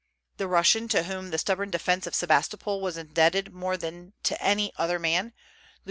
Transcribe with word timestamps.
The 0.37 0.47
Russian 0.47 0.87
to 0.87 1.03
whom 1.03 1.29
the 1.29 1.37
stubborn 1.37 1.69
defence 1.69 2.07
of 2.07 2.15
Sebastopol 2.15 2.81
was 2.81 2.97
indebted 2.97 3.53
more 3.53 3.77
than 3.77 4.13
to 4.23 4.41
any 4.43 4.73
other 4.75 4.97
man, 4.97 5.25
Lieut. 5.25 5.33